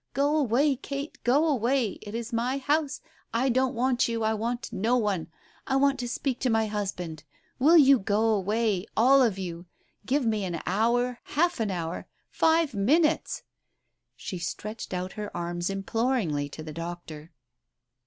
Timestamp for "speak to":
6.07-6.49